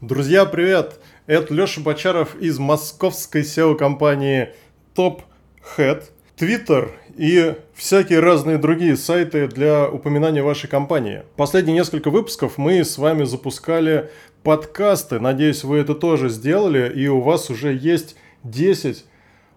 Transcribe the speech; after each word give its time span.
Друзья, 0.00 0.46
привет! 0.46 0.98
Это 1.26 1.52
Леша 1.52 1.82
Бочаров 1.82 2.34
из 2.40 2.58
московской 2.58 3.42
SEO-компании 3.42 4.48
Top 4.96 5.24
Head, 5.76 6.04
Twitter 6.38 6.92
и 7.18 7.54
всякие 7.74 8.20
разные 8.20 8.56
другие 8.56 8.96
сайты 8.96 9.46
для 9.46 9.90
упоминания 9.90 10.42
вашей 10.42 10.70
компании. 10.70 11.24
Последние 11.36 11.74
несколько 11.74 12.08
выпусков 12.08 12.56
мы 12.56 12.82
с 12.82 12.96
вами 12.96 13.24
запускали 13.24 14.08
подкасты. 14.42 15.20
Надеюсь, 15.20 15.64
вы 15.64 15.76
это 15.76 15.94
тоже 15.94 16.30
сделали, 16.30 16.90
и 16.90 17.06
у 17.06 17.20
вас 17.20 17.50
уже 17.50 17.74
есть 17.74 18.16
10 18.42 19.04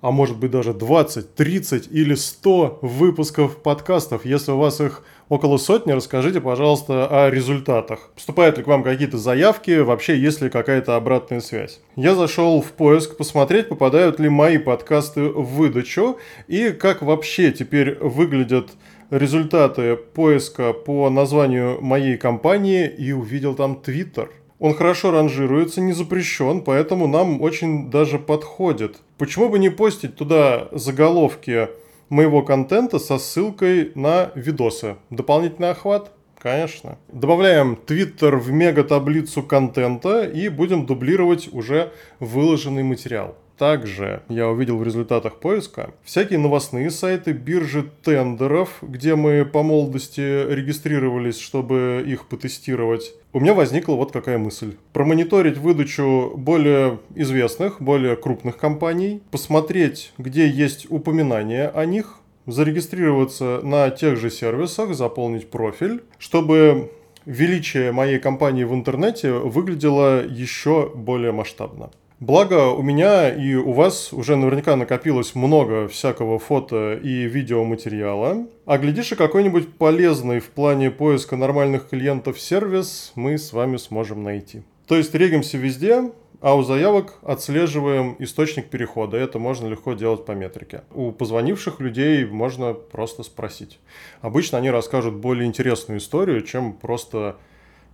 а 0.00 0.10
может 0.10 0.38
быть 0.38 0.50
даже 0.50 0.72
20, 0.74 1.34
30 1.34 1.88
или 1.90 2.14
100 2.14 2.78
выпусков 2.82 3.56
подкастов. 3.62 4.24
Если 4.24 4.52
у 4.52 4.58
вас 4.58 4.80
их 4.80 5.02
около 5.28 5.58
сотни, 5.58 5.92
расскажите, 5.92 6.40
пожалуйста, 6.40 7.06
о 7.06 7.30
результатах. 7.30 8.10
Поступают 8.14 8.58
ли 8.58 8.64
к 8.64 8.66
вам 8.66 8.82
какие-то 8.82 9.18
заявки, 9.18 9.78
вообще 9.78 10.18
есть 10.18 10.40
ли 10.40 10.50
какая-то 10.50 10.96
обратная 10.96 11.40
связь. 11.40 11.80
Я 11.96 12.14
зашел 12.14 12.60
в 12.62 12.72
поиск 12.72 13.16
посмотреть, 13.16 13.68
попадают 13.68 14.20
ли 14.20 14.28
мои 14.28 14.58
подкасты 14.58 15.22
в 15.22 15.44
выдачу 15.44 16.18
и 16.46 16.70
как 16.70 17.02
вообще 17.02 17.52
теперь 17.52 17.98
выглядят 17.98 18.70
результаты 19.10 19.96
поиска 19.96 20.72
по 20.72 21.08
названию 21.10 21.80
моей 21.80 22.16
компании 22.16 22.88
и 22.88 23.12
увидел 23.12 23.54
там 23.54 23.80
Twitter. 23.84 24.28
Он 24.58 24.74
хорошо 24.74 25.12
ранжируется, 25.12 25.80
не 25.80 25.92
запрещен, 25.92 26.62
поэтому 26.62 27.06
нам 27.06 27.40
очень 27.40 27.90
даже 27.90 28.18
подходит. 28.18 28.96
Почему 29.16 29.48
бы 29.48 29.58
не 29.58 29.70
постить 29.70 30.16
туда 30.16 30.68
заголовки 30.72 31.68
моего 32.08 32.42
контента 32.42 32.98
со 32.98 33.18
ссылкой 33.18 33.92
на 33.94 34.32
видосы? 34.34 34.96
Дополнительный 35.10 35.70
охват? 35.70 36.10
Конечно. 36.40 36.98
Добавляем 37.08 37.78
Twitter 37.86 38.36
в 38.36 38.50
мега-таблицу 38.50 39.42
контента 39.42 40.24
и 40.24 40.48
будем 40.48 40.86
дублировать 40.86 41.48
уже 41.52 41.92
выложенный 42.18 42.82
материал. 42.82 43.36
Также 43.58 44.22
я 44.28 44.48
увидел 44.48 44.78
в 44.78 44.84
результатах 44.84 45.40
поиска 45.40 45.90
всякие 46.04 46.38
новостные 46.38 46.90
сайты, 46.90 47.32
биржи 47.32 47.90
тендеров, 48.04 48.78
где 48.82 49.16
мы 49.16 49.44
по 49.44 49.64
молодости 49.64 50.20
регистрировались, 50.20 51.40
чтобы 51.40 52.04
их 52.06 52.26
потестировать. 52.26 53.12
У 53.32 53.40
меня 53.40 53.54
возникла 53.54 53.94
вот 53.94 54.12
какая 54.12 54.38
мысль. 54.38 54.76
Промониторить 54.92 55.58
выдачу 55.58 56.34
более 56.36 57.00
известных, 57.16 57.82
более 57.82 58.14
крупных 58.14 58.56
компаний, 58.56 59.22
посмотреть, 59.32 60.12
где 60.18 60.48
есть 60.48 60.86
упоминания 60.88 61.68
о 61.68 61.84
них, 61.84 62.20
зарегистрироваться 62.46 63.60
на 63.64 63.90
тех 63.90 64.16
же 64.16 64.30
сервисах, 64.30 64.94
заполнить 64.94 65.50
профиль, 65.50 66.04
чтобы 66.18 66.92
величие 67.26 67.90
моей 67.90 68.20
компании 68.20 68.64
в 68.64 68.72
интернете 68.72 69.32
выглядело 69.32 70.24
еще 70.24 70.90
более 70.94 71.32
масштабно. 71.32 71.90
Благо, 72.20 72.70
у 72.72 72.82
меня 72.82 73.32
и 73.32 73.54
у 73.54 73.70
вас 73.70 74.12
уже 74.12 74.34
наверняка 74.34 74.74
накопилось 74.74 75.36
много 75.36 75.86
всякого 75.86 76.40
фото 76.40 76.94
и 76.94 77.28
видеоматериала. 77.28 78.48
А 78.66 78.76
глядишь, 78.76 79.12
и 79.12 79.14
какой-нибудь 79.14 79.74
полезный 79.74 80.40
в 80.40 80.50
плане 80.50 80.90
поиска 80.90 81.36
нормальных 81.36 81.88
клиентов 81.88 82.40
сервис 82.40 83.12
мы 83.14 83.38
с 83.38 83.52
вами 83.52 83.76
сможем 83.76 84.24
найти. 84.24 84.62
То 84.88 84.96
есть 84.96 85.14
регимся 85.14 85.58
везде, 85.58 86.10
а 86.40 86.56
у 86.56 86.64
заявок 86.64 87.18
отслеживаем 87.22 88.16
источник 88.18 88.68
перехода. 88.68 89.16
Это 89.16 89.38
можно 89.38 89.68
легко 89.68 89.92
делать 89.92 90.24
по 90.24 90.32
метрике. 90.32 90.82
У 90.92 91.12
позвонивших 91.12 91.78
людей 91.78 92.24
можно 92.24 92.74
просто 92.74 93.22
спросить. 93.22 93.78
Обычно 94.22 94.58
они 94.58 94.72
расскажут 94.72 95.14
более 95.14 95.46
интересную 95.46 96.00
историю, 96.00 96.42
чем 96.42 96.72
просто 96.72 97.36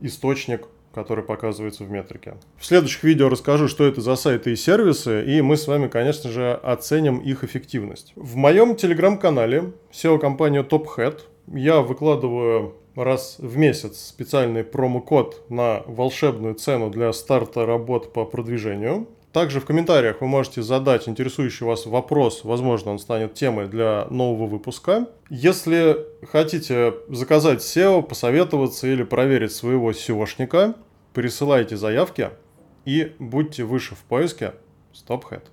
источник 0.00 0.66
который 0.94 1.24
показывается 1.24 1.84
в 1.84 1.90
метрике. 1.90 2.34
В 2.56 2.64
следующих 2.64 3.02
видео 3.02 3.28
расскажу, 3.28 3.68
что 3.68 3.84
это 3.84 4.00
за 4.00 4.16
сайты 4.16 4.52
и 4.52 4.56
сервисы, 4.56 5.24
и 5.24 5.42
мы 5.42 5.56
с 5.56 5.66
вами, 5.66 5.88
конечно 5.88 6.30
же, 6.30 6.52
оценим 6.54 7.18
их 7.18 7.44
эффективность. 7.44 8.12
В 8.16 8.36
моем 8.36 8.76
телеграм-канале 8.76 9.72
SEO-компания 9.92 10.62
TopHead 10.62 11.20
я 11.48 11.80
выкладываю 11.80 12.74
раз 12.96 13.36
в 13.38 13.56
месяц 13.56 13.98
специальный 13.98 14.64
промокод 14.64 15.50
на 15.50 15.82
волшебную 15.86 16.54
цену 16.54 16.90
для 16.90 17.12
старта 17.12 17.66
работ 17.66 18.12
по 18.12 18.24
продвижению. 18.24 19.08
Также 19.32 19.58
в 19.58 19.64
комментариях 19.64 20.20
вы 20.20 20.28
можете 20.28 20.62
задать 20.62 21.08
интересующий 21.08 21.66
вас 21.66 21.86
вопрос, 21.86 22.44
возможно, 22.44 22.92
он 22.92 23.00
станет 23.00 23.34
темой 23.34 23.66
для 23.66 24.06
нового 24.08 24.46
выпуска. 24.46 25.08
Если 25.28 25.96
хотите 26.30 26.94
заказать 27.08 27.58
SEO, 27.58 28.00
посоветоваться 28.02 28.86
или 28.86 29.02
проверить 29.02 29.50
своего 29.50 29.90
SEOшника, 29.90 30.76
присылайте 31.14 31.76
заявки 31.76 32.30
и 32.84 33.14
будьте 33.18 33.64
выше 33.64 33.94
в 33.94 34.00
поиске 34.00 34.54
StopHead. 34.92 35.44